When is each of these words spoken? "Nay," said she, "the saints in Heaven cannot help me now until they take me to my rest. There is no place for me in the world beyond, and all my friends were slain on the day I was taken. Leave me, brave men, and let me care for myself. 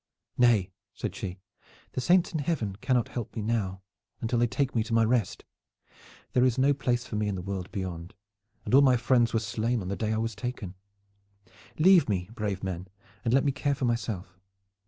"Nay," 0.35 0.71
said 0.95 1.13
she, 1.15 1.37
"the 1.91 2.01
saints 2.01 2.33
in 2.33 2.39
Heaven 2.39 2.75
cannot 2.77 3.09
help 3.09 3.35
me 3.35 3.43
now 3.43 3.83
until 4.19 4.39
they 4.39 4.47
take 4.47 4.73
me 4.73 4.81
to 4.85 4.95
my 4.95 5.03
rest. 5.05 5.45
There 6.33 6.43
is 6.43 6.57
no 6.57 6.73
place 6.73 7.05
for 7.05 7.15
me 7.17 7.27
in 7.27 7.35
the 7.35 7.41
world 7.43 7.71
beyond, 7.71 8.15
and 8.65 8.73
all 8.73 8.81
my 8.81 8.97
friends 8.97 9.31
were 9.31 9.39
slain 9.41 9.79
on 9.79 9.89
the 9.89 9.95
day 9.95 10.11
I 10.11 10.17
was 10.17 10.33
taken. 10.33 10.73
Leave 11.77 12.09
me, 12.09 12.31
brave 12.33 12.63
men, 12.63 12.87
and 13.23 13.31
let 13.31 13.43
me 13.45 13.51
care 13.51 13.75
for 13.75 13.85
myself. 13.85 14.39